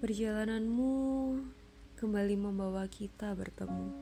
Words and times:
Perjalananmu 0.00 0.96
kembali 2.00 2.32
membawa 2.40 2.88
kita 2.88 3.36
bertemu. 3.36 3.92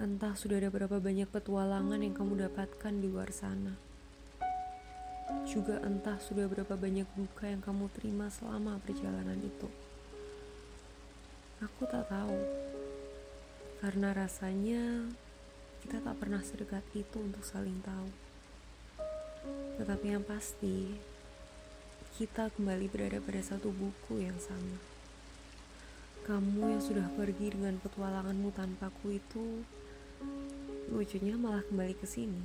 Entah 0.00 0.32
sudah 0.32 0.56
ada 0.56 0.72
berapa 0.72 0.96
banyak 0.96 1.28
petualangan 1.28 2.00
yang 2.00 2.16
kamu 2.16 2.48
dapatkan 2.48 3.04
di 3.04 3.12
luar 3.12 3.28
sana. 3.36 3.76
Juga 5.44 5.84
entah 5.84 6.16
sudah 6.16 6.48
berapa 6.48 6.72
banyak 6.72 7.04
duka 7.20 7.52
yang 7.52 7.60
kamu 7.60 7.92
terima 7.92 8.32
selama 8.32 8.80
perjalanan 8.80 9.36
itu. 9.44 9.68
Aku 11.60 11.84
tak 11.84 12.08
tahu. 12.08 12.40
Karena 13.84 14.16
rasanya 14.16 15.04
kita 15.84 16.00
tak 16.00 16.16
pernah 16.16 16.40
sedekat 16.40 16.88
itu 16.96 17.20
untuk 17.20 17.44
saling 17.44 17.76
tahu. 17.84 18.08
Tetapi 19.76 20.16
yang 20.16 20.24
pasti, 20.24 20.96
kita 22.20 22.52
kembali 22.52 22.92
berada 22.92 23.16
pada 23.16 23.40
satu 23.40 23.72
buku 23.72 24.20
yang 24.20 24.36
sama. 24.36 24.76
Kamu 26.28 26.68
yang 26.68 26.82
sudah 26.84 27.08
pergi 27.16 27.48
dengan 27.48 27.80
petualanganmu 27.80 28.52
tanpaku 28.52 29.16
itu, 29.16 29.64
lucunya 30.92 31.40
malah 31.40 31.64
kembali 31.64 31.96
ke 31.96 32.04
sini, 32.04 32.44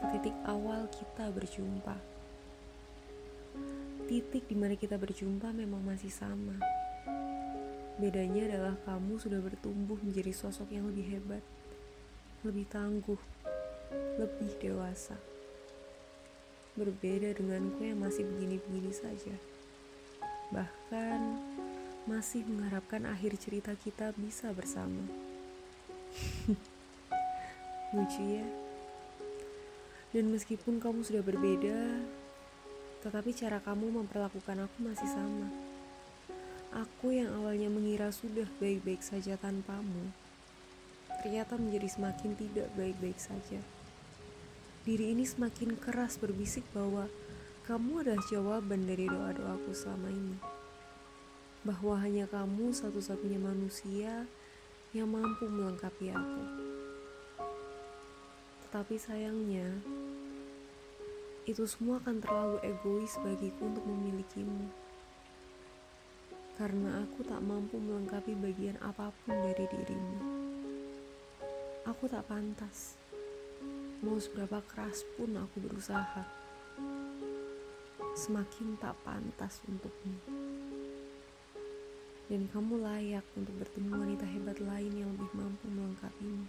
ke 0.00 0.04
titik 0.16 0.32
awal 0.48 0.88
kita 0.88 1.28
berjumpa. 1.28 1.92
Titik 4.08 4.48
di 4.48 4.56
mana 4.56 4.80
kita 4.80 4.96
berjumpa 4.96 5.52
memang 5.52 5.84
masih 5.84 6.08
sama. 6.08 6.56
Bedanya 8.00 8.48
adalah 8.48 8.80
kamu 8.88 9.20
sudah 9.20 9.44
bertumbuh 9.44 10.00
menjadi 10.00 10.32
sosok 10.32 10.72
yang 10.72 10.88
lebih 10.88 11.04
hebat, 11.04 11.44
lebih 12.48 12.64
tangguh, 12.72 13.20
lebih 14.16 14.56
dewasa 14.56 15.20
berbeda 16.78 17.34
denganku 17.34 17.82
yang 17.82 17.98
masih 17.98 18.22
begini-begini 18.22 18.94
saja. 18.94 19.34
Bahkan 20.54 21.20
masih 22.06 22.46
mengharapkan 22.46 23.04
akhir 23.10 23.34
cerita 23.42 23.74
kita 23.74 24.14
bisa 24.14 24.54
bersama. 24.54 25.02
Lucu 27.94 28.22
ya. 28.22 28.46
Dan 30.14 30.32
meskipun 30.32 30.80
kamu 30.80 31.04
sudah 31.04 31.20
berbeda, 31.20 32.00
tetapi 33.04 33.34
cara 33.36 33.60
kamu 33.60 34.00
memperlakukan 34.00 34.64
aku 34.64 34.78
masih 34.86 35.08
sama. 35.10 35.50
Aku 36.72 37.12
yang 37.12 37.28
awalnya 37.42 37.68
mengira 37.68 38.08
sudah 38.08 38.48
baik-baik 38.56 39.04
saja 39.04 39.36
tanpamu, 39.36 40.14
ternyata 41.20 41.60
menjadi 41.60 41.88
semakin 41.92 42.32
tidak 42.38 42.68
baik-baik 42.76 43.20
saja 43.20 43.60
diri 44.88 45.12
ini 45.12 45.20
semakin 45.20 45.76
keras 45.76 46.16
berbisik 46.16 46.64
bahwa 46.72 47.12
kamu 47.68 48.00
adalah 48.00 48.24
jawaban 48.32 48.88
dari 48.88 49.04
doa-doaku 49.04 49.76
selama 49.76 50.08
ini. 50.08 50.40
Bahwa 51.60 52.00
hanya 52.00 52.24
kamu 52.24 52.72
satu-satunya 52.72 53.36
manusia 53.36 54.24
yang 54.96 55.12
mampu 55.12 55.44
melengkapi 55.44 56.08
aku. 56.08 56.44
Tetapi 58.64 58.96
sayangnya, 58.96 59.68
itu 61.44 61.68
semua 61.68 62.00
akan 62.00 62.24
terlalu 62.24 62.56
egois 62.64 63.12
bagiku 63.20 63.68
untuk 63.68 63.84
memilikimu. 63.84 64.72
Karena 66.56 67.04
aku 67.04 67.28
tak 67.28 67.44
mampu 67.44 67.76
melengkapi 67.76 68.32
bagian 68.40 68.80
apa 68.80 69.12
pun 69.12 69.36
dari 69.36 69.68
dirimu. 69.68 70.18
Aku 71.84 72.08
tak 72.08 72.24
pantas 72.24 72.96
Mau 73.98 74.14
seberapa 74.22 74.62
keras 74.62 75.02
pun 75.18 75.34
aku 75.34 75.58
berusaha, 75.58 76.22
semakin 78.14 78.78
tak 78.78 78.94
pantas 79.02 79.58
untukmu. 79.66 80.14
Dan 82.30 82.46
kamu 82.54 82.78
layak 82.78 83.26
untuk 83.34 83.58
bertemu 83.58 83.98
wanita 83.98 84.22
hebat 84.22 84.62
lain 84.62 85.02
yang 85.02 85.10
lebih 85.18 85.26
mampu 85.34 85.66
melengkapimu. 85.66 86.46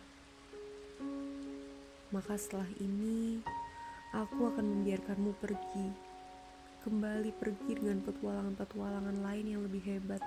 Maka 2.14 2.38
setelah 2.38 2.70
ini, 2.78 3.42
aku 4.14 4.54
akan 4.54 4.70
membiarkanmu 4.70 5.34
pergi, 5.42 5.90
kembali 6.86 7.34
pergi 7.34 7.82
dengan 7.82 8.06
petualangan-petualangan 8.06 9.26
lain 9.26 9.46
yang 9.58 9.66
lebih 9.66 9.82
hebat. 9.90 10.22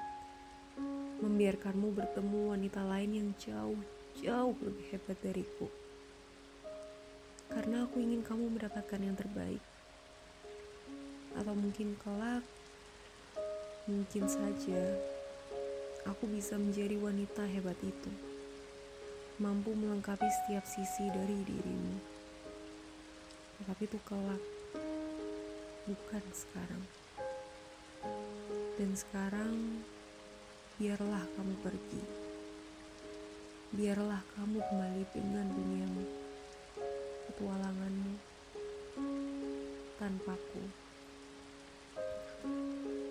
Membiarkanmu 1.22 1.86
bertemu 1.94 2.58
wanita 2.58 2.82
lain 2.82 3.10
yang 3.14 3.30
jauh, 3.38 3.78
jauh 4.18 4.58
lebih 4.58 4.90
hebat 4.90 5.22
dariku 5.22 5.70
karena 7.52 7.84
aku 7.84 8.00
ingin 8.00 8.24
kamu 8.24 8.48
mendapatkan 8.56 9.00
yang 9.00 9.12
terbaik. 9.12 9.60
Atau 11.36 11.52
mungkin 11.52 12.00
kelak, 12.00 12.44
mungkin 13.84 14.24
saja 14.24 14.82
aku 16.08 16.24
bisa 16.32 16.56
menjadi 16.56 16.96
wanita 16.96 17.44
hebat 17.44 17.76
itu, 17.84 18.12
mampu 19.36 19.76
melengkapi 19.76 20.24
setiap 20.24 20.64
sisi 20.64 21.12
dari 21.12 21.44
dirimu. 21.44 21.94
Tetapi 23.60 23.82
itu 23.84 23.98
kelak, 24.08 24.42
bukan 25.84 26.24
sekarang. 26.32 26.84
Dan 28.80 28.90
sekarang, 28.96 29.54
biarlah 30.80 31.24
kamu 31.36 31.54
pergi. 31.60 32.02
Biarlah 33.72 34.20
kamu 34.36 34.58
kembali 34.68 35.04
dengan 35.16 35.46
duniamu 35.48 36.21
petualanganmu 37.32 38.12
tanpaku. 39.96 40.68